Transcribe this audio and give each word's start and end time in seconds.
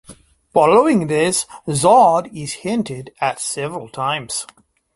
Following 0.53 1.05
this, 1.05 1.45
Zod 1.67 2.35
is 2.35 2.53
hinted 2.65 3.11
at 3.21 3.39
several 3.39 3.87
times. 3.87 4.47